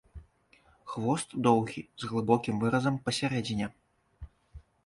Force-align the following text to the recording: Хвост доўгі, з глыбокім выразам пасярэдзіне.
Хвост 0.93 1.35
доўгі, 1.47 1.83
з 2.05 2.09
глыбокім 2.13 2.55
выразам 2.65 2.99
пасярэдзіне. 3.11 3.67